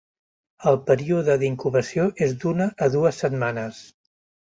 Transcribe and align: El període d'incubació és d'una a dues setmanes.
El 0.71 0.79
període 0.87 1.35
d'incubació 1.45 2.09
és 2.29 2.35
d'una 2.43 2.71
a 2.87 2.91
dues 2.99 3.25
setmanes. 3.27 3.89